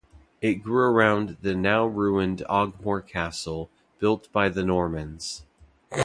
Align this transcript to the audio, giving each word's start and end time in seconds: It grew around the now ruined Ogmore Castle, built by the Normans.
It 0.41 0.63
grew 0.63 0.81
around 0.89 1.37
the 1.43 1.53
now 1.53 1.85
ruined 1.85 2.41
Ogmore 2.49 3.01
Castle, 3.05 3.69
built 3.99 4.31
by 4.31 4.49
the 4.49 4.63
Normans. 4.63 5.45